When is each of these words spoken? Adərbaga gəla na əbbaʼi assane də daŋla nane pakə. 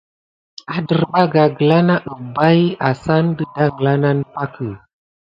Adərbaga 0.75 1.43
gəla 1.59 1.77
na 1.89 1.97
əbbaʼi 2.13 2.63
assane 2.89 3.35
də 3.37 3.45
daŋla 3.55 3.93
nane 4.03 4.23
pakə. 4.33 4.69